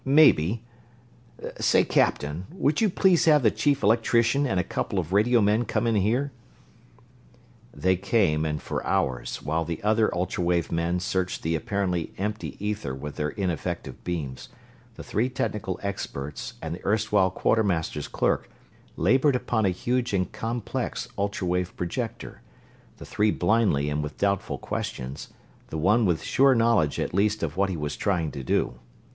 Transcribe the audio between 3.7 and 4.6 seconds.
Electrician and